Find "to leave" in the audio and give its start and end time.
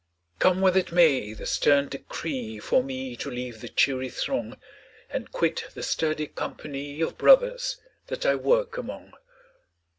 3.17-3.61